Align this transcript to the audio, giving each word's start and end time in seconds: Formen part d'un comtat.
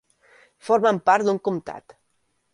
Formen 0.69 0.97
part 1.11 1.29
d'un 1.29 1.41
comtat. 1.49 1.99